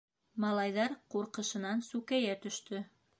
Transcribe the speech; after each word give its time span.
Малайҙар 0.43 0.95
ҡурҡышынан 1.15 1.85
сүкәйә 1.91 2.33
төштө. 2.47 2.81